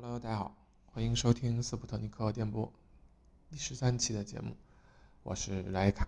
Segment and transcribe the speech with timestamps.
[0.00, 0.56] Hello，大家好，
[0.92, 2.72] 欢迎收听斯普特尼克电波
[3.50, 4.56] 第十三期的节目，
[5.24, 6.06] 我是莱卡。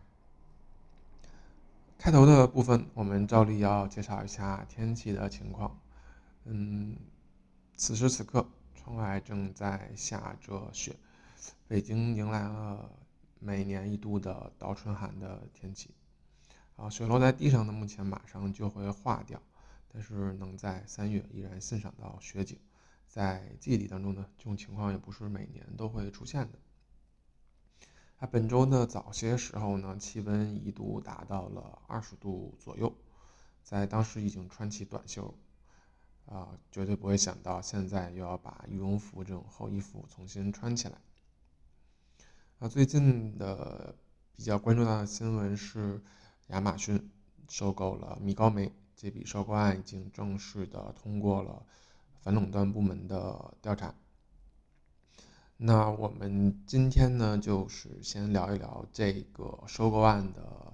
[1.98, 5.76] 开头的部分，我们照例要介绍一下天气的情况。
[6.45, 6.96] 嗯，
[7.76, 10.95] 此时此刻，窗外正在下着雪，
[11.66, 12.93] 北京迎来了
[13.41, 15.91] 每年一度的倒春寒的天气。
[16.77, 19.43] 啊，雪落在地上的目前马上就会化掉，
[19.93, 22.57] 但是能在三月依然欣赏到雪景。
[23.11, 26.58] 在记忆里当中呢，这种情况也不是每年都会出现的。
[28.21, 32.94] 啊，本周的早些时候呢，气温一度达到了二十度左右，
[33.64, 35.34] 在当时已经穿起短袖，
[36.27, 40.97] 啊，绝对不会想到现在又要把羽绒服这种厚衣服重新穿起来。
[42.61, 43.97] 啊，最近的
[44.36, 46.00] 比较关注到的新闻是，
[46.47, 47.11] 亚马逊
[47.48, 51.66] 收购了米高梅，这笔收购案已经正式的通过了。
[52.20, 53.94] 反垄断部门的调查。
[55.56, 60.72] 那我们今天呢，就是先聊一聊这个收购案的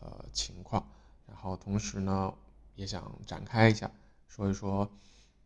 [0.00, 0.88] 呃情况，
[1.26, 2.34] 然后同时呢，
[2.76, 3.90] 也想展开一下，
[4.28, 4.88] 说一说，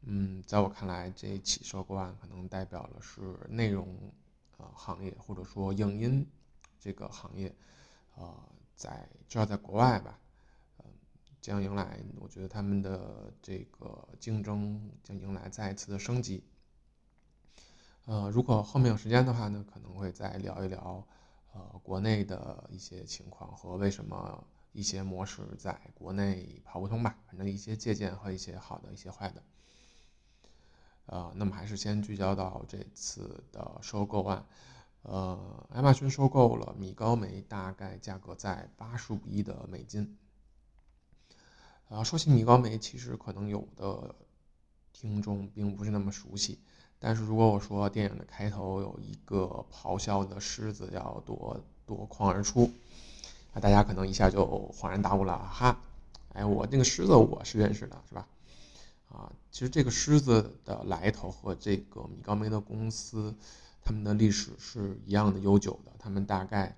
[0.02, 4.12] 嗯，在我看来，这起收购案可能代表的是内容
[4.58, 6.26] 呃行业或者说影音
[6.78, 7.54] 这个行业，
[8.16, 8.34] 呃，
[8.76, 10.18] 在至少在国外吧。
[11.40, 16.44] 将迎来，我觉得他们的这个竞争将迎来再一次的升级。
[18.06, 21.06] 呃，如果后面有时间的话呢，可能会再聊一聊，
[21.52, 29.42] 呃，国内的一些情况和为什么一些模式在国内跑不通吧，反正一些借鉴和一些好的，一些坏的。
[31.06, 34.44] 呃，那么还是先聚焦到这次的收购案。
[35.02, 40.18] 呃，亚马逊收购了米高梅，大概价格在八十五亿的美金。
[41.88, 44.14] 啊，说起米高梅，其实可能有的
[44.92, 46.58] 听众并不是那么熟悉。
[46.98, 52.70] 但是如果我说电影的开头有一个咆哮的狮子要夺夺眶而出，
[53.54, 54.44] 啊，大家可能一下就
[54.76, 55.80] 恍然大悟了，哈，
[56.34, 58.28] 哎，我那个狮子我是认识的，是吧？
[59.08, 63.34] 啊，其实这个狮子的来头和这个米高梅的公司，
[63.82, 66.76] 他们的历史是一样的悠久的，他们大概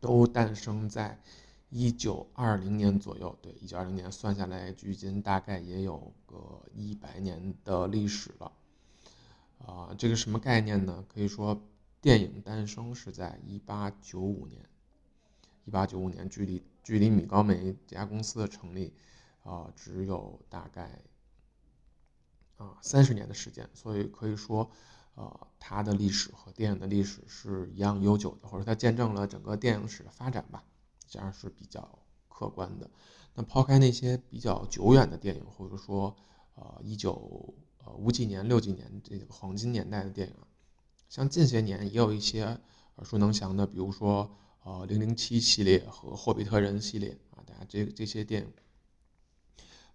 [0.00, 1.20] 都诞生在。
[1.68, 8.52] 一九二零年左右，对，一九二零年算下来，距今大概也有个一百年的历史了。
[9.58, 11.04] 啊，这个什么概念呢？
[11.08, 11.60] 可以说，
[12.00, 14.64] 电影诞生是在一八九五年，
[15.64, 18.94] 一八九五年，距离距离米高梅这家公司的成立，
[19.42, 21.02] 啊，只有大概
[22.58, 23.68] 啊三十年的时间。
[23.74, 24.70] 所以可以说，
[25.14, 30.62] 呃，它的历史和电影的历史是一样悠久的，或者它见证了整个电影史的发展吧。
[31.06, 32.90] 这样是比较客观的。
[33.34, 36.16] 那抛开那些比较久远的电影，或者说，
[36.54, 40.34] 呃，一九呃五几年、六几年这个黄金年代的电影，
[41.10, 44.34] 像近些年也有一些耳熟能详的，比如说
[44.64, 48.52] 呃零零七系列和霍比特人系列啊，大家这这些电影，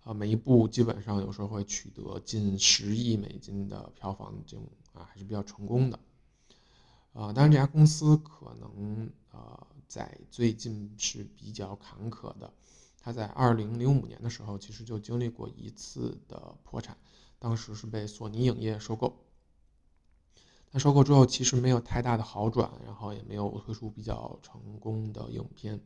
[0.04, 6.00] 啊，每一部基本上有时候会取得近十亿美金的票房，这种啊还是比较成功的。
[7.14, 9.68] 啊，当然这家公司可能呃。
[9.92, 12.54] 在最近是比较坎坷的，
[13.02, 16.96] 他在二零零五年的时候，其实就经历过一次的破产，
[17.40, 19.18] 当时是被索尼影业收购。
[20.72, 25.78] 他收购之后，其实没有太大的好转，然后也没有推出比较成功的影片，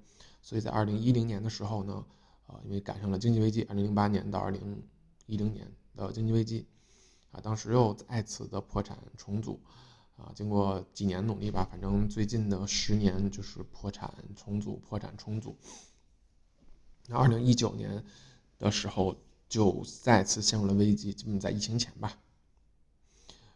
[0.44, 2.06] 所以在二零一零年的时候呢，
[2.46, 4.84] 呃，因为赶上了经济危机，二零零八年到二零
[5.26, 6.68] 一零年的经济危机，
[7.32, 9.60] 啊，当时又再次的破产重组。
[10.18, 15.58] 啊，经过几年努力吧，反正最近的十年就是破产重组、破产重组。
[17.08, 18.04] 那二零一九年
[18.58, 19.18] 的时候
[19.50, 22.18] 就再次陷入了危机，基本在疫情前吧。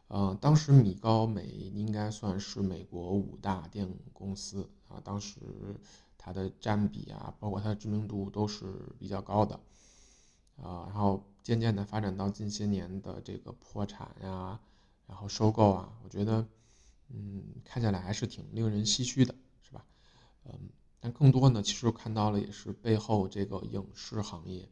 [0.09, 5.39] 嗯，当时米高梅应该算是美国五大电影公司啊，当时
[6.17, 8.65] 它的占比啊，包括它的知名度都是
[8.99, 9.59] 比较高的。
[10.61, 14.59] 啊，然后渐渐的发展到近些年的这个破产呀。
[15.09, 16.47] 然后收购啊，我觉得，
[17.09, 19.33] 嗯，看起来还是挺令人唏嘘的，
[19.63, 19.83] 是吧？
[20.45, 20.69] 嗯，
[20.99, 24.69] 但更多呢，其实看到了也是背后这个影视行业，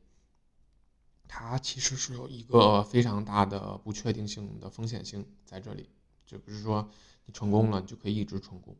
[1.28, 5.89] 它其实是有一个非常大的不确定性的风险性在这里，
[6.28, 6.88] 就不是说
[7.25, 8.78] 你成功了你就可以一直成功，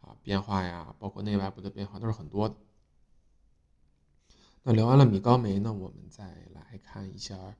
[0.00, 2.56] 啊，变化呀，包括内外部的变化都是很多的。
[4.64, 7.56] 那聊完了米高梅呢，我们再来看一下，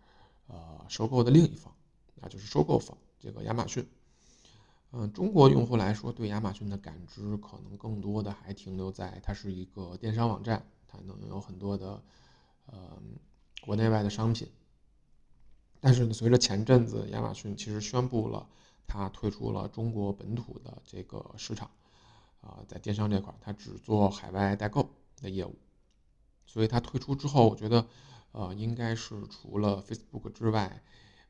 [0.49, 1.73] 呃，收购的另一方，
[2.17, 2.99] 那就是收购方。
[3.19, 3.87] 这个亚马逊，
[4.93, 12.03] 嗯，中国用户来说，对亚马逊的感知可能更多的还停留在它是一个电商网站，它能有很多的，
[12.67, 13.01] 呃，
[13.63, 14.51] 国内外的商品。
[15.81, 18.49] 但是，随着前阵子亚马逊其实宣布了
[18.87, 21.71] 它退出了中国本土的这个市场，
[22.41, 24.89] 啊，在电商这块它只做海外代购
[25.21, 25.55] 的业务，
[26.47, 27.87] 所以它退出之后，我觉得，
[28.33, 30.83] 呃，应该是除了 Facebook 之外，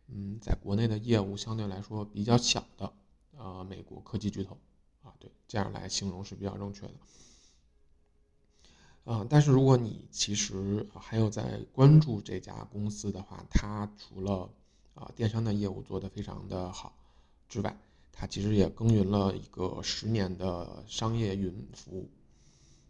[0.09, 2.93] 嗯，在国内的业务相对来说比较小的，
[3.37, 4.57] 呃，美国科技巨头，
[5.03, 6.95] 啊，对，这样来形容是比较正确的。
[9.05, 14.51] 啊，但是如果你其实还有在关注这家公司的话，它除了
[14.95, 16.93] 啊电商的业务做得非常的好
[17.49, 17.79] 之外，
[18.13, 22.09] 它其实也耕耘了一个十年的商业云服务，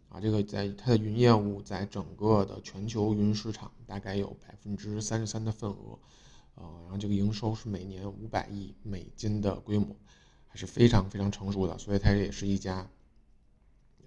[0.09, 5.99] 啊，这个在它的云业务在整个的全球云市场大概有百分之三十三的份额，
[6.57, 9.95] 啊，然后这个营收是每年五百亿美金的规模，
[10.47, 12.89] 还是非常非常成熟的，所以它也是一家。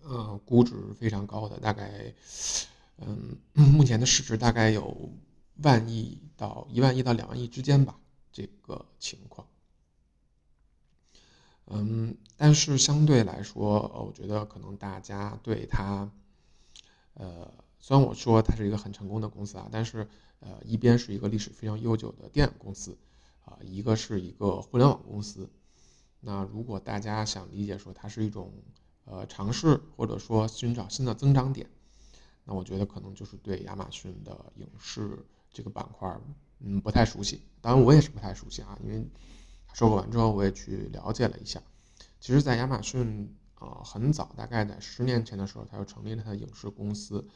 [0.02, 2.14] 呃，估值非常高的，大概，
[2.96, 5.10] 嗯，目前的市值大概有
[5.62, 8.00] 万亿到一万亿到两万亿之间吧，
[8.32, 9.46] 这个情况。
[11.66, 16.10] 嗯，但是相对来说，我觉得可能大家对它，
[17.12, 20.06] 呃，虽然我说它是一个很成功的公司啊，但是
[20.38, 22.96] 呃，一边是一个历史非常悠久的电影公司，
[23.44, 25.50] 啊，一个是一个互联网公司。
[26.20, 28.52] 那如果大家想理解说它是一种。
[29.06, 31.68] 呃，尝试或者说寻找新的增长点，
[32.44, 36.16] 那我觉得可能就是对亚马逊的影视这个板块，
[36.60, 37.42] 嗯，不太熟悉。
[37.60, 39.04] 当然，我也是不太熟悉啊，因为
[39.72, 41.60] 收购完之后我也去了解了一下。
[42.20, 47.26] 其实，在亚马逊啊，很早，大概在十年前的时候，他就成立了他的影视公司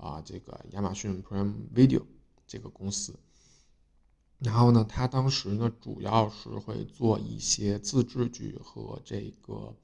[0.00, 2.02] 啊，这个亚马逊 Prime Video
[2.46, 3.14] 这个公司。
[4.38, 9.74] 然后呢，他当时呢，主要是会做一些自制剧和这个。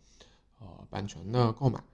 [0.58, 1.84] 呃，版权的购买，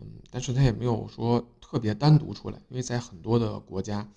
[0.00, 4.10] 嗯，但是它也没有说特别单独出来，因为在很多的国家，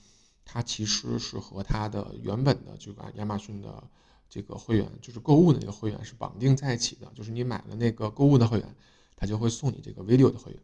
[0.44, 3.88] 它其实是和它的原本的这个亚马逊的
[4.32, 8.76] 这个会员，就是购物的那个会员是绑定在一起的，就是你买了那个购物的会员，
[9.16, 10.60] 它就会送你这个 video 的会员。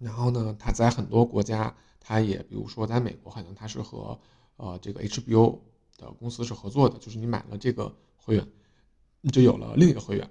[0.00, 4.18] 然后呢，它在很多国家，它也比如说在美国，好像它是和
[4.56, 5.60] 呃这个 HBO
[5.96, 8.48] 的公司是合作的，就是你买了这个会员。
[9.22, 10.30] 你就有了另一个会员，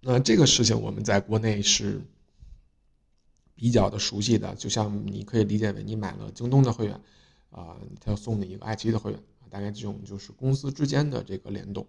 [0.00, 2.02] 那这个事情我们在国内是
[3.54, 6.98] 比较的熟悉的，就像你可以理解为你买了京东的会员，
[7.50, 11.86] 啊，他要送你一个爱奇艺的会员，大概这种就是公司之间的这个联动。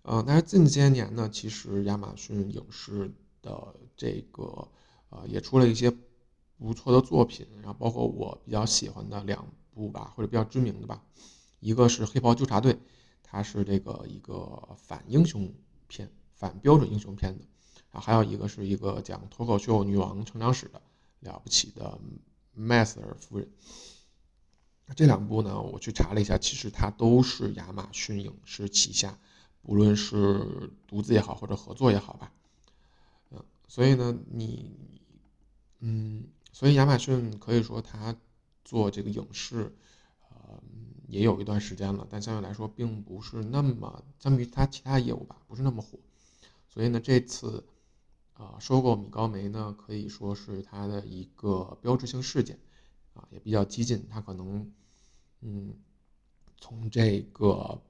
[0.00, 3.12] 呃，但是近些年呢，其实亚马逊影视
[3.42, 4.66] 的这个
[5.10, 5.92] 呃也出了一些
[6.58, 11.02] 不错的作品，然后包括我比较喜欢的两部吧，或者比较知名的吧，
[11.60, 12.74] 一个是《黑袍纠察队》。
[13.28, 15.52] 它是这个一个反英雄
[15.88, 17.44] 片、反标准英雄片的，
[17.90, 20.80] 然后还有一个是一个讲脱口秀女王成长史的
[21.20, 21.98] 了不起的
[22.54, 23.50] 麦瑟尔夫人。
[24.94, 29.18] 这两部呢，我去查了一下，其实它都是亚马逊影视旗下，
[29.60, 32.32] 不论是独自也好，或者合作也好吧。
[33.32, 34.70] 嗯，所以呢，你，
[35.80, 36.24] 嗯，
[36.56, 38.16] 所以亚马逊可以说它
[38.64, 39.76] 做这个影视。
[40.30, 40.62] 呃
[41.06, 45.98] 也有一段时间了，但相对来说并不是那么，相比它其他业务吧，不是那么火。
[46.66, 47.62] 所以呢，这次
[48.32, 52.58] 啊收购米高梅呢，可以说是它的一个标志性事件，
[53.12, 54.08] 啊也比较激进。
[54.10, 54.72] 它可能
[55.42, 55.74] 嗯
[56.58, 57.80] 从这个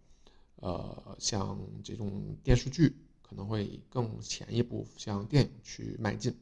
[0.56, 6.36] 呃像这种电视剧可能会更前一步向电影去迈进。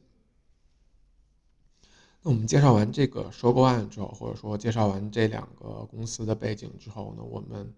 [2.27, 7.71] 那我们介绍完这个收购案之后，或者说介绍完这两个公司的背景之后呢，我们，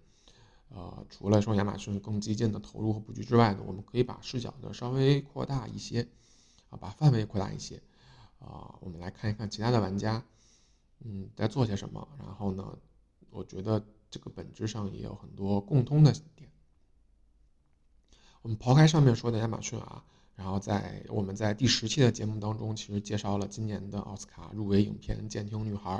[0.69, 6.07] 呃，除了说亚马逊更激进的投入和布局之外呢，我们可以把视角呢稍微扩大一些，
[6.69, 7.83] 啊，把范围扩大一些，
[8.39, 10.23] 啊，我们来看一看其他的玩家，
[11.03, 12.07] 嗯，在做些什么。
[12.17, 12.77] 然后呢，
[13.31, 16.49] 我觉得这个本质上也有很多共通的点。
[18.41, 20.05] 我们抛开上面说的亚马逊啊。
[20.37, 25.91] 然后在我们在第十期的节目当中，其实介绍了今年的奥斯卡入围影片《监听女孩》，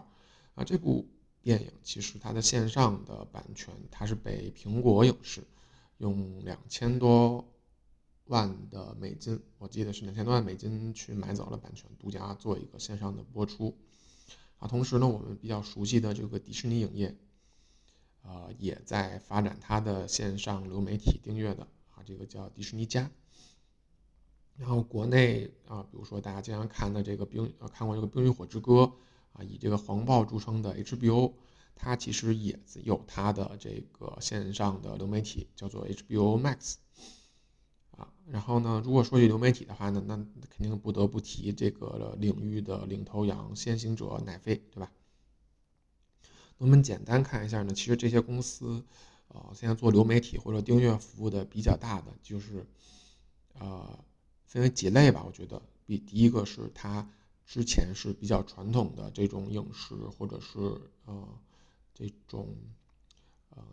[0.53, 1.07] 啊，这部
[1.41, 5.43] 电影其实它的线上的版权，它是被苹果影视
[5.97, 7.51] 用两千多
[8.25, 13.75] 万的美金，我记得是两千多万美金去买走了版权，独家做一个线上的播出。
[14.59, 17.17] 啊，同时呢，我们比较熟悉的这个迪士尼影业，
[18.21, 21.63] 呃，也在发展它的线上流媒体订阅的
[21.95, 23.09] 啊，这个叫迪士尼加。
[24.57, 28.73] 然后国内啊，比如说大家经常看的这个冰，呃，看过这个《冰与火之歌》
[29.33, 31.31] 啊，以这个黄暴著称的 HBO，
[31.75, 36.75] 它其实也有它的这个线上的流媒体，叫做 HBO Max。
[37.91, 40.15] 啊，然后呢，如果说起流媒体的话呢，那
[40.49, 44.91] 肯定不得不提这个领域的领头羊、先行者奈飞，对吧？
[46.59, 48.83] 我们简单看一下呢，其实这些公司，
[49.29, 52.67] 呃，现在做流媒体或者订阅服务的比较大的，就是，
[53.53, 53.99] 呃，
[54.47, 55.23] 分为几类吧。
[55.23, 57.07] 我觉得，比第一个是它
[57.45, 60.57] 之前是比较传统的这种影视或者是
[61.05, 61.27] 呃
[61.93, 62.55] 这种
[63.51, 63.63] 呃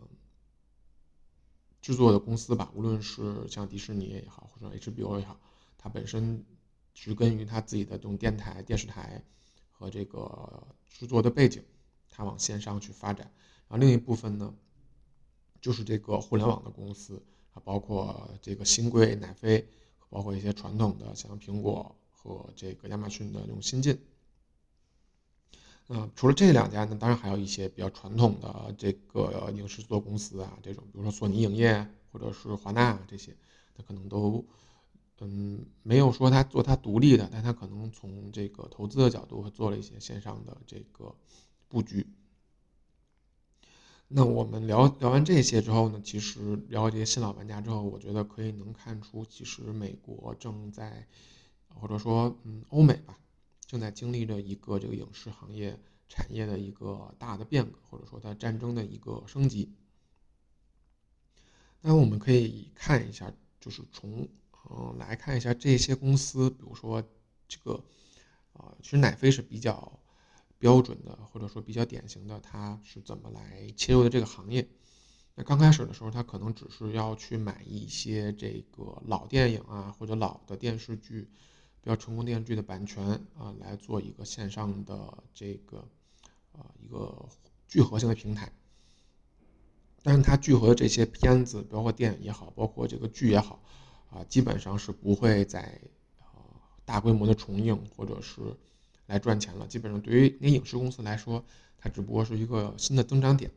[1.81, 5.41] 制作的公司吧，无论是像迪士尼也好，或者 HBO 也好，
[5.79, 6.45] 它本身
[6.93, 9.25] 植根于它自己的这种电台、电视台
[9.71, 11.65] 和这个制作的背景。
[12.17, 13.29] 它往线上去发展，
[13.67, 14.55] 然后另一部分呢，
[15.61, 17.21] 就是这个互联网的公司
[17.53, 19.69] 啊，包括这个新贵、奈飞，
[20.11, 23.99] 包括一些传统的像苹果和这个亚马逊的这种新进。
[25.89, 33.37] 嗯，除了这两家呢，当然还有一些比较传统的这个影视制作公司啊，这种比如说索尼影业或者是华纳啊这些，
[33.75, 34.45] 它可能都
[35.21, 41.15] 嗯没有说它做它独立的，但它可能从这个投资的角度做了一些线上的这个。
[41.67, 42.07] 布局。
[44.09, 51.09] 那我们聊聊完这些之后呢，其实了解新老玩家之后，我觉得可以能看出，其实美国正在，
[51.69, 53.19] 或者说嗯欧美吧，
[53.67, 59.75] 正在经历着一个这个影视行业产业的一个大的变革，或者说它战争的一个升级。
[61.81, 64.29] 那我们可以看一下，就是从
[64.71, 67.03] 嗯来看一下这些公司，比如说
[67.49, 67.83] 这个
[68.53, 69.99] 啊，其实奈飞是比较。
[70.59, 74.69] 标准的或者说比较典型的，它是怎么来切入的这个行业？
[75.35, 81.29] 那刚开始的时候，他可能只是要去买一些这个老电影啊，或者老的电视剧，
[81.81, 83.05] 比较成功电视剧的版权
[83.37, 85.89] 啊，来做一个线上的这个
[86.53, 87.29] 啊一个
[87.67, 88.53] 聚合性的平台。
[90.05, 93.61] 但是它聚合的这些片子，包括电影也好，包括这个剧也好，
[94.11, 95.81] 啊，基本上是不会在
[96.21, 98.41] 啊大规模的重映或者是。
[99.07, 101.45] 来赚钱了，基本上对于那影视公司来说，
[101.79, 103.51] 它只不过是一个新的增长点，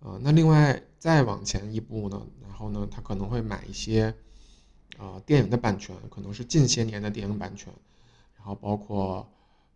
[0.00, 4.14] 啊，那另外再往前一步呢，然后呢，它可能会买一些，
[4.96, 7.72] 啊，电影的版权，可能是近些年的电影版权，
[8.36, 9.28] 然后包括，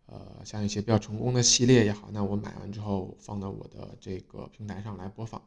[0.06, 5.42] 呃，像一些比较成功的系列也好，那我买完之后放到我的这个平台上来播放，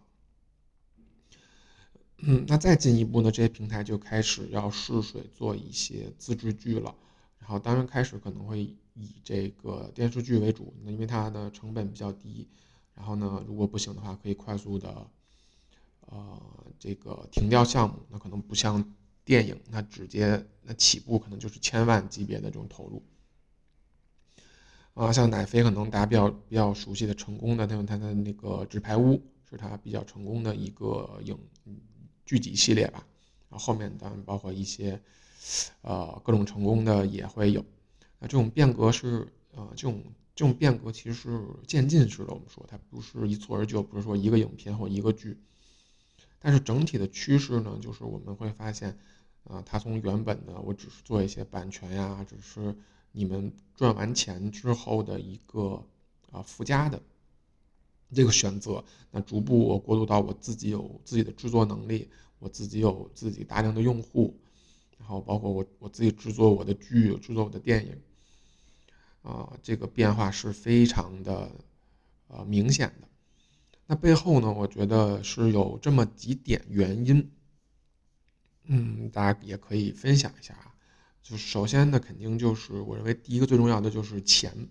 [2.18, 6.94] 嗯，那再进一步呢，这些平台就开始要试水做一些自制剧了，
[7.42, 8.74] 然后当然开始可能会。
[8.94, 12.46] 以这个电视剧为主，那因为它的成本比较低，
[12.94, 15.08] 然后呢，如果不行的话，可以快速的，
[16.08, 16.42] 呃，
[16.78, 17.96] 这个停掉项目。
[18.10, 18.84] 那可能不像
[19.24, 23.02] 电影，那直接那起步可能就是千万级别的这种投入。
[24.94, 29.14] 啊，像奶飞可能大家比较比较熟悉的成功的，它它的那个《纸牌屋》
[29.50, 31.40] 是它比较成功的一个影
[32.26, 33.08] 剧集系列吧。
[33.52, 35.00] 然后后面当然包括一些，
[35.82, 37.64] 呃，各种成功的也会有。
[38.18, 40.02] 那这种变革是，呃，这种
[40.34, 42.34] 这种变革其实是渐进式的。
[42.34, 45.38] 我们说它不是一蹴而就，不是说一个影片或一个剧，
[46.40, 48.98] 但是整体的趋势呢，就是我们会发现，
[49.44, 52.74] 啊，它从原本的我只是做一些版权呀，只是
[53.12, 55.84] 你们赚完钱之后的一个
[56.32, 57.02] 啊附加的
[58.14, 62.10] 这个选择，那逐步我过渡到我自己有自己的制作能力，
[62.42, 64.38] 我自己有自己大量的用户，
[64.98, 67.96] 然后包括我我自己制作我的剧，制作我的电影。
[69.22, 71.52] 啊，这个变化是非常的，
[72.28, 73.08] 呃，明显的。
[73.86, 77.32] 那背后呢，我觉得是有这么几点原因。
[78.66, 80.74] 嗯，大家也可以分享一下啊。
[81.22, 84.68] 就首先呢，肯定就是我认为第一个最重要的就是钱。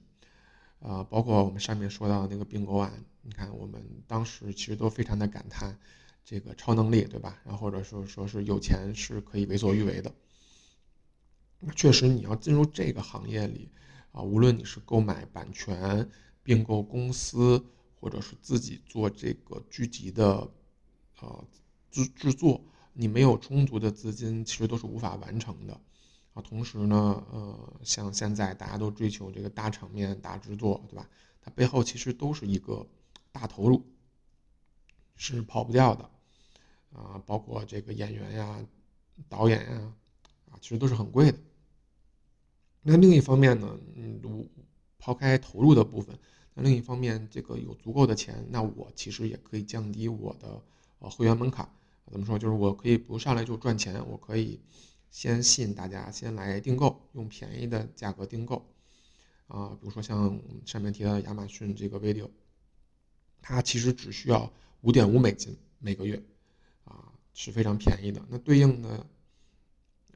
[0.80, 5.78] 啊，包括我们上面说到的那个并购案，你看我们当时其实都非常的感叹
[6.24, 7.40] 这个超能力，对吧？
[7.44, 10.14] 然后或者说说是有钱是可以为所欲为的。
[11.76, 13.70] 确实，你要进入这个行业里。
[14.12, 16.10] 啊，无论你是购买版权、
[16.42, 17.64] 并购公司，
[18.00, 20.50] 或者是自己做这个剧集的，
[21.20, 21.44] 呃，
[21.92, 22.60] 制制作，
[22.92, 25.80] 你没有充足的资金，其实都是无法完成的。
[26.34, 31.08] 啊，同时呢，呃，像现在大家都追求这个大场面、大制作，对吧？
[31.40, 32.84] 它背后其实都是一个
[33.30, 33.86] 大投入，
[35.20, 36.10] 是跑不掉的。
[36.92, 38.66] 啊，包括这个演员呀、
[39.28, 39.94] 导演呀，
[40.50, 41.38] 啊，其实都是很贵的。
[42.82, 44.48] 那另一方面呢，嗯，
[44.98, 46.18] 抛开投入的部分，
[46.54, 50.60] 那另一方面，这个有足够的钱，那我其实也可以降低我的
[50.98, 51.68] 呃会员门槛。
[52.10, 52.36] 怎么说？
[52.36, 54.58] 就是我可以不上来就赚钱，我可以
[55.12, 58.66] 先吸引大家先来订购，用便宜的价格订购。
[59.46, 62.28] 啊，比如说像上面提到的亚马逊这个 Video，
[63.40, 66.22] 它其实只需要五点五美金每个月，
[66.84, 68.24] 啊，是非常便宜的。
[68.28, 69.06] 那对应的。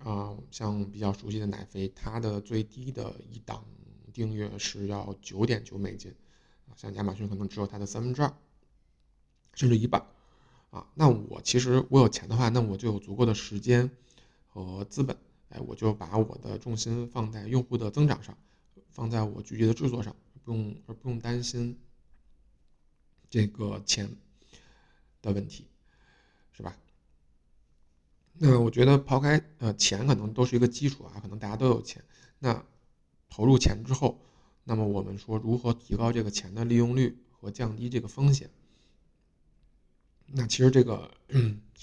[0.00, 3.64] 啊，像比较熟悉的奶飞，它的最低的一档
[4.12, 6.14] 订阅是要九点九美金，
[6.68, 8.35] 啊像亚马逊可能只有它的三分之二，
[9.54, 10.04] 甚至一半，
[10.68, 13.90] 啊，那我其实我有钱的话，那我就有足够的时间
[14.49, 15.16] 和资本，
[15.49, 18.37] 哎，我就把我的重心放在用户的增长上，
[18.90, 21.78] 放在我剧集的制作上，不用而不用担心
[23.30, 24.14] 这个钱
[25.25, 25.66] 的问题，
[26.52, 26.76] 是吧？
[28.37, 32.04] 那我觉得抛开呃钱可能都是一个基础啊，可能大家都有钱。
[32.40, 32.64] 那
[33.31, 34.21] 投入钱之后，
[34.64, 38.50] 那么我们说如何提高这个钱的利用率和降低这个风险？
[40.26, 41.11] 那其实这个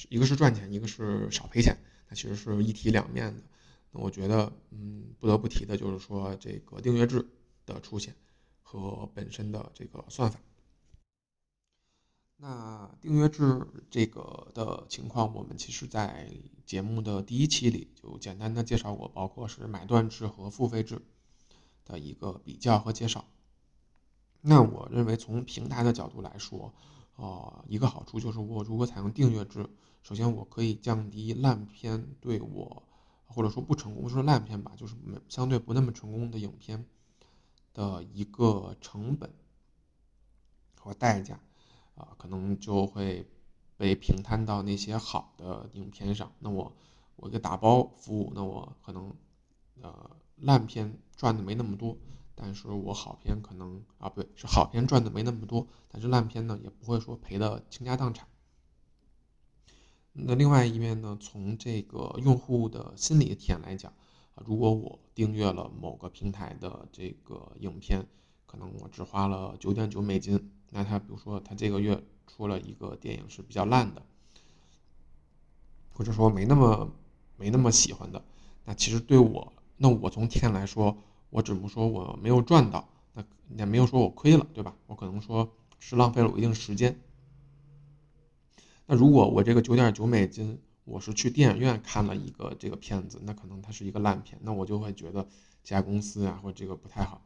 [0.10, 3.42] 一个是赚钱，一个是少赔钱，它其实是一体两面的。
[3.92, 7.26] 那我觉得嗯不得不提的就是说这个订阅制
[7.66, 8.14] 的出现
[8.62, 10.40] 和本身的这个算法。
[12.44, 16.28] 那订阅制这个的情况，我们其实在
[16.66, 21.04] 节目的第一期里就简单的介绍过，包括是买断制和付费制
[21.86, 23.26] 的一个比较和介绍。
[24.42, 26.74] 那我认为从平台的角度来说，
[27.16, 29.70] 呃，一个好处就是我如果采用订阅制，
[30.02, 32.82] 首先我可以降低烂片对我，
[33.28, 34.96] 或者说不成功，说烂片吧，就是
[35.30, 36.88] 相对不那么成功的影片
[37.72, 39.32] 的一个成本
[40.80, 41.40] 和代价。
[41.96, 43.28] 啊，可能就会
[43.78, 46.32] 被平摊到那些好的影片上。
[46.40, 46.74] 那我
[47.16, 49.14] 我一个打包服务，那我可能
[49.82, 51.98] 呃烂片赚的没那么多，
[52.36, 58.28] 但是我好片可能啊不对，是好片赚的没那么多，但是烂片呢也不会说赔的倾家荡产。
[60.14, 63.94] 那另外一面呢，从这个用户的心理体验来讲
[64.36, 68.06] 啊，如果我订阅了某个平台的这个影片，
[68.46, 70.52] 可能我只花了九点九美金。
[70.72, 74.02] 那他比如说他这个月出了一个电影是比较烂的，
[75.94, 76.90] 或者说没那么
[77.38, 78.24] 没那么喜欢的，
[78.66, 80.98] 那其实对我，那我从体验来说，
[81.30, 83.24] 我只不说我没有赚到，那
[83.58, 84.74] 也没有说我亏了，对吧？
[84.88, 86.98] 我可能说是浪费了我一定时间。
[88.86, 95.28] 那如果我这个九点九美金，我是去电影院看了一个这个片子，那可能它是一个烂片，那我就会觉得
[95.64, 97.22] 这家公司啊或这个不太好，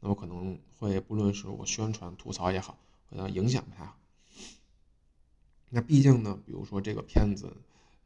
[0.00, 2.76] 那我可能会不论是我宣传吐槽也好。
[3.10, 3.96] 可能，影响不太好。
[5.68, 7.52] 那毕竟呢，比如说这个片子，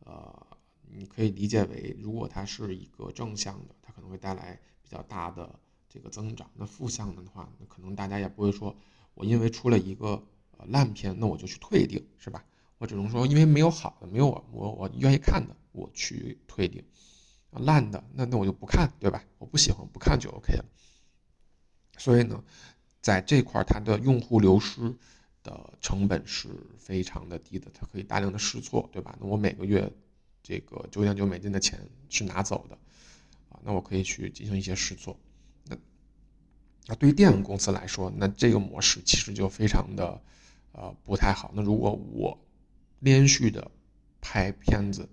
[0.01, 0.47] 呃，
[0.91, 6.51] 你可以理解为，如果它是一个正向的，它可能会带来比较大的这个增长。
[6.55, 8.75] 那负向的话，那可能大家也不会说，
[9.15, 10.23] 我因为出了一个
[10.69, 12.43] 烂片，那我就去退订，是吧？
[12.79, 16.83] 我只能说，因为没有好的，没有我我我愿意看的，我去退订。
[17.51, 19.23] 烂的，那那我就不看，对吧？
[19.39, 20.65] 我不喜欢，不看就 OK 了。
[21.99, 22.43] 所以呢。
[23.05, 24.81] 在这块，它的用户流失
[25.43, 29.15] 的成本是非常的低的，它可以大量的试错，对吧？
[29.21, 29.93] 那我每个月
[30.43, 32.79] 这个九点九美金的钱是拿走的，
[33.51, 35.19] 啊，那我可以去进行一些试错。
[35.67, 35.77] 那
[36.87, 40.23] 那对于电影公司来说，那这个模式其实就非常的
[40.73, 41.53] 呃不太好。
[41.55, 42.39] 那如果我
[43.01, 43.71] 连续的
[44.23, 45.07] 拍片子，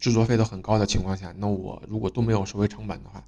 [0.00, 3.24] 制作费都很高的情况下，那我如果都没有收回成本的话，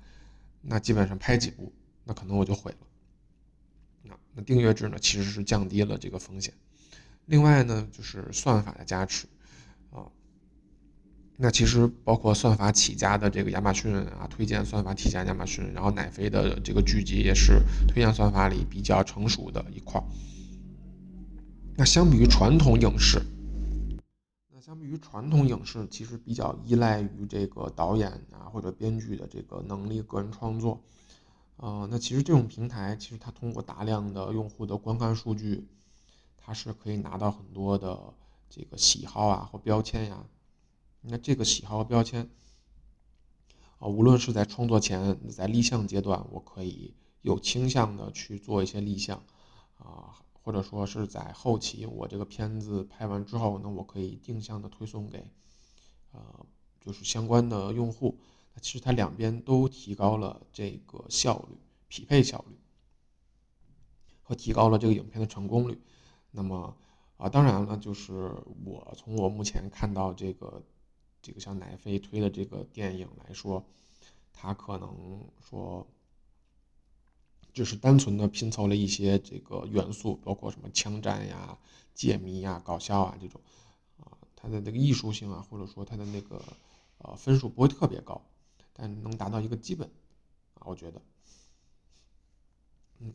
[0.62, 1.72] 那基本上拍几部，
[2.02, 2.78] 那可能我就毁了。
[4.34, 6.54] 那订阅制呢，其实是降低了这个风险。
[7.26, 9.26] 另外呢，就是算法的加持
[9.90, 10.06] 啊。
[11.36, 20.02] 那其实包括算法起家的这个亚马逊啊，推荐算法起家亚马逊，然后奶飞的这个剧集也是推荐算法里比较成熟的一块。
[21.76, 23.20] 那相比于传统影视，
[24.52, 30.80] 那相比于传统影视，其实比较依赖于这个导演啊或者编剧的这个能力、个人创作。
[31.56, 35.68] 呃，那其实这种平台，其实它通过大量的用户的观看数据，
[36.36, 38.14] 它是可以拿到很多的
[38.50, 40.26] 这个喜好啊或标签呀。
[41.02, 42.28] 那这个喜好和标签，
[43.78, 49.22] 啊，无论是在创作前，在立项阶段，我可以有倾向的去做一些立项，
[49.78, 55.30] 啊，或者说是在后期，我这个片子拍完之后，那我可以定向的推送给，
[56.12, 56.46] 呃，
[56.80, 58.18] 就是相关的用户。
[58.60, 61.56] 其实它两边都提高了这个效率、
[61.88, 62.56] 匹配效率，
[64.22, 65.80] 和提高了这个影片的成功率。
[66.30, 66.76] 那么
[67.16, 68.32] 啊，当然了，就是
[68.64, 70.62] 我从我目前看到这个
[71.20, 73.64] 这个像奶飞推的这个电影来说，
[74.32, 75.86] 它可能说
[77.52, 81.58] 就是单纯的拼凑了一些这个元素，包括什么枪战呀、
[81.94, 83.40] 解谜呀、搞笑啊这种
[83.98, 86.42] 啊，它的那个艺术性啊，或者说它的那个
[86.98, 88.20] 呃分数不会特别高。
[88.72, 89.88] 但能达到一个基本
[90.54, 91.02] 啊，我觉得，
[93.00, 93.14] 嗯，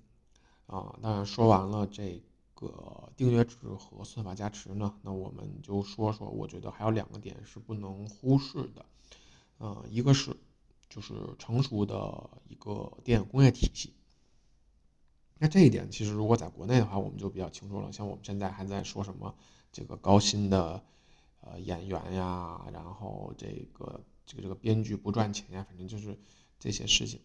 [0.67, 2.22] 啊，当然说完了这
[2.54, 8.86] 个订阅制和算法加持呢，那我们就说说，我觉得还有两个点是不能忽视的，
[9.58, 10.36] 呃，一个是
[10.89, 13.93] 就是成熟的一个电影工业体系，
[15.38, 17.91] 那这一点其实如果在国内的话，我们就比较清楚了。
[17.91, 19.36] 像我们现在还在说什么
[19.72, 20.84] 这个高薪的
[21.41, 26.20] 呃演员呀，然后这个这个这个编剧不赚钱呀，反正就是
[26.60, 27.20] 这些事情。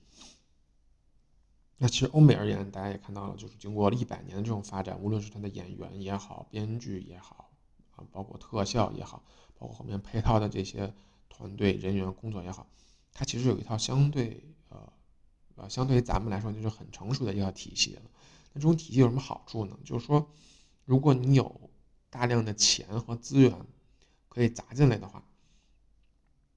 [1.77, 7.51] 那其实欧美而言，大家也看到了，就是经过了一百年的这种发展，无论是他的演员也好，编剧也好，
[7.97, 9.25] 啊，包括特效也好，
[9.59, 10.95] 包括后面配套的这些
[11.29, 12.69] 团队人员工作也好，
[13.12, 14.93] 它其实有一套相对呃
[15.57, 18.03] 呃相对于咱们来说就是很成熟的一套体系了。
[18.53, 19.77] 那这种体系有什么好处呢？
[19.85, 20.31] 就是说，
[20.85, 21.71] 如果你有
[22.11, 23.67] 大量的钱和资源
[24.29, 25.25] 可以砸进来的话，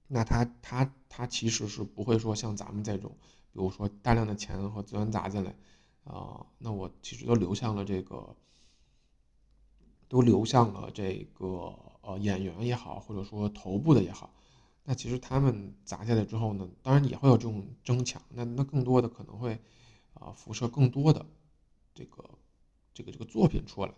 [0.08, 3.16] 那他他他其实是不会说像咱们这种。
[3.52, 5.56] 比如说大量的钱和资源砸进来，
[6.04, 8.36] 啊，那我其实都流向了这个，
[10.10, 14.34] 都流向了这个呃演员也好，或者说头部的也好，
[14.84, 19.58] 那其实他们砸下来之后呢，当然也会有这种争抢，那那更多的可能会
[20.16, 21.26] 啊辐射更多的
[21.94, 22.30] 这个
[22.94, 23.94] 这个这个作品出来，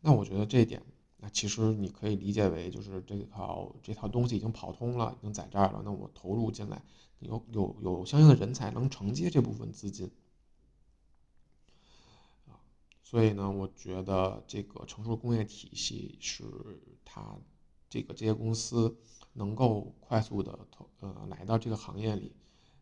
[0.00, 0.82] 那我觉得这一点，
[1.20, 6.82] 那其实你可以理解为就是这套这套东西已经跑通了，已经在这儿了，那我投入进来。
[7.20, 10.08] 有有有相应的人才能承接这部分资金，
[12.46, 12.62] 啊，
[13.02, 16.44] 所以呢，我觉得这个成熟工业体系是
[17.04, 17.36] 它
[17.90, 18.96] 这个这些公司
[19.32, 22.36] 能够快速的投呃来到这个行业里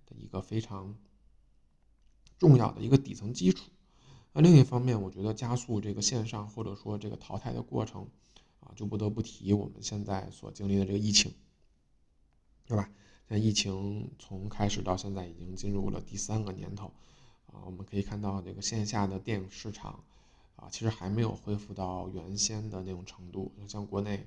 [0.05, 0.95] 的一个非常
[2.37, 3.71] 重要的一个底层基础。
[4.35, 8.07] 那另一方面，我觉得加速这个线上或者说这个淘汰的过程，
[8.67, 11.33] 啊，就不得不提我们现在所经历的这个疫情，
[12.67, 12.91] 对吧？
[13.29, 16.93] 那疫情从开始到现在已经进入了第三个年头，
[17.47, 20.05] 啊，我们可以看到这个线下的电影市场，
[20.57, 23.53] 啊，其实还没有恢复到原先的那种程度。
[23.69, 24.27] 像国内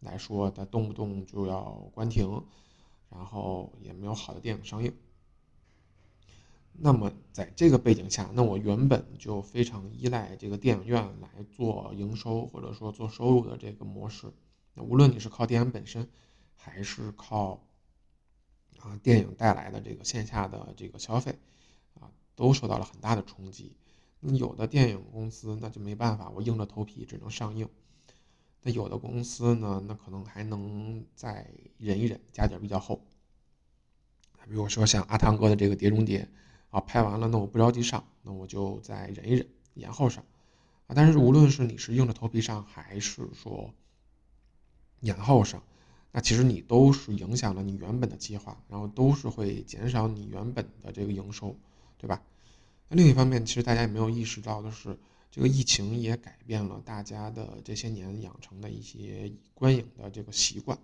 [0.00, 2.42] 来说，它动不动就要关停，
[3.10, 4.92] 然后也没有好的电影上映。
[6.76, 14.32] 那么在这个背景下，那我原本就非常依赖这个电影院来做营收或者说做收入的这个模式，
[14.74, 16.08] 那无论你是靠电影本身，
[16.56, 17.64] 还是靠
[18.80, 21.38] 啊，电影带来的这个线下的这个消费，
[22.00, 23.76] 啊，都受到了很大的冲击。
[24.20, 27.68] 那有的电影公司那就没办法，我硬着头皮只能上映。
[28.62, 33.06] 那有的公司呢，那可能还能再忍一忍，加点比较厚。
[34.48, 36.22] 比如说像阿汤哥的这个《碟中谍》，
[36.74, 40.24] 啊，拍完了，那我不着急上，那我就再忍一忍，延后上。
[40.88, 43.72] 啊，但是无论是你是硬着头皮上，还是说
[44.98, 45.62] 延后上。
[46.10, 51.56] 那其实你都是影响了你原本的计划，然后都是会减少你原本的这个营收，
[51.96, 52.20] 对吧？
[52.88, 54.98] 那另一方面，其实大家也没有意识到的是，
[55.30, 60.76] 这个疫情也改变了大家的这些年养成的一些观影的这个习惯。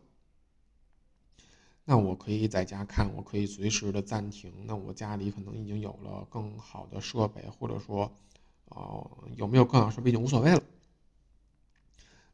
[1.84, 4.52] 那我可以在家看，我可以随时的暂停。
[4.66, 8.12] 那我家里可能已经有了更好的设备，或者说，
[8.66, 10.62] 哦，有没有更好设备已经无所谓了。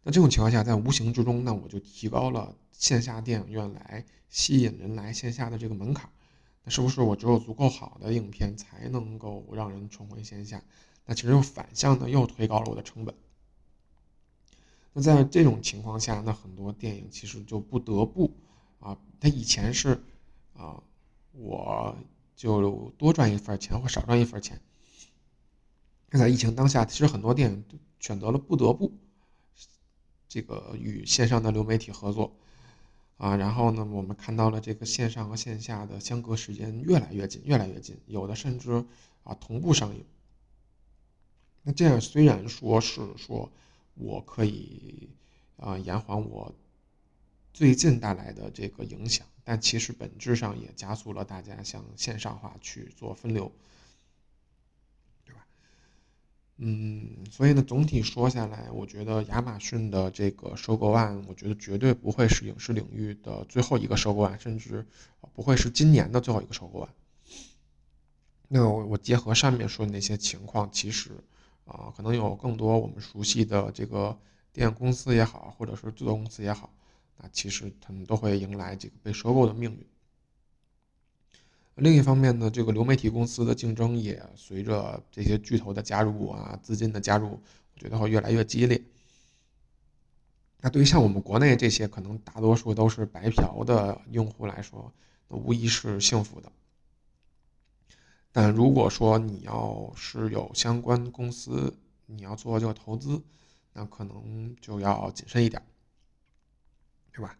[0.02, 6.10] 那这种情况下，在无形之中，那我就提高了线下电影院来吸引人来线下的这个门槛。
[6.64, 10.62] 那是不是我只有足够好的影片才能够让人重回线下？
[11.06, 13.14] 那其实又反向的又推高了我的成本。
[14.92, 18.32] 那在这种情况下，那很多电影其实就不得不
[18.86, 20.00] 啊，它以前是
[20.54, 20.80] 啊，
[21.32, 21.96] 我
[22.36, 24.60] 就多赚一份钱或少赚一份钱。
[26.10, 27.64] 那在疫情当下，其实很多电影
[27.98, 28.92] 选择了不得不。
[30.28, 32.36] 这个与线上的流媒体合作，
[33.16, 38.84] 啊，然后呢，我们看到了这个线上和线下的相隔时间越来越近，越来越近，有的甚至
[39.24, 40.04] 啊同步上映。
[41.62, 43.50] 那这样虽然说是说
[43.94, 45.08] 我可以
[45.56, 46.54] 啊延缓我
[47.56, 53.50] 最近带来的这个影响，但其实本质上也加速了大家向线上化去做分流。
[55.24, 55.46] 对吧
[56.58, 64.86] 嗯，所以呢，总体说下来，我觉得亚马逊的这个收购案，我觉得绝对不会是影视领域的最后一个收购案，甚至
[65.32, 66.90] 不会是今年的最后一个收购案。
[68.48, 71.12] 那我我结合上面说的那些情况，其实
[71.64, 74.18] 啊，可能有更多我们熟悉的这个
[74.52, 76.70] 电影公司也好，或者是制作公司也好，
[77.18, 79.86] 那其实他们都会迎来这个被收购的命运。
[81.76, 88.82] 另一方面呢，这个流媒体公司的竞争也随着这些巨头的加入啊，资金的加入，我觉得会越来越激烈。
[90.60, 94.90] 那对于像我们国内这些可能大多数都是白嫖的用户来说，
[95.28, 96.50] 那无疑是幸福的。
[98.32, 101.76] 但如果说你要是有相关公司，
[102.06, 103.22] 你要做这个投资，
[103.74, 105.62] 那可能就要谨慎一点，
[107.16, 107.38] 对吧？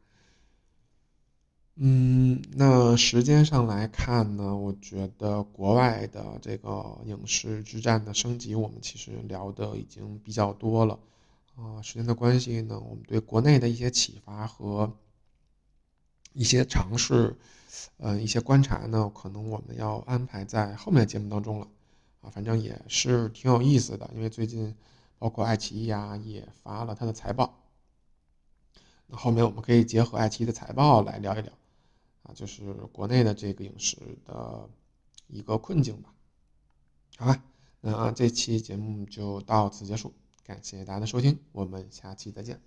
[1.74, 10.98] 嗯，那时间上来看呢，我觉得国外的这个影视之战的升级，我们其实聊的已经比较多了。
[11.56, 14.90] 啊，时间的关系呢，我们对国内的一些启发和
[16.32, 17.36] 一些尝试，
[17.98, 21.68] 呃，一些观察呢，可能我们要安排在后面的节目当中了。
[22.22, 24.74] 啊，反正也是挺有意思的，因为最近
[25.18, 27.65] 包括爱奇艺啊也发了它的财报。
[29.06, 31.52] 那后面我们可以结合爱奇艺的财报来聊一聊。
[32.22, 34.68] 啊，就是国内的这个影视的
[35.28, 36.12] 一个困境吧。
[37.18, 37.42] 好吧，
[37.80, 40.12] 那这期节目就到此结束，
[40.44, 42.66] 感谢大家的收听，我们下期再见。